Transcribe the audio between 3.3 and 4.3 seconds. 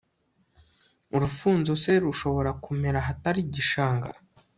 igishanga